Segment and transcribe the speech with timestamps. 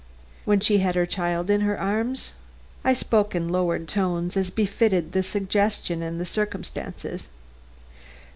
[0.45, 2.31] "When she had her child in her arms."
[2.83, 7.27] I spoke in lowered tones as befitted the suggestion and the circumstances.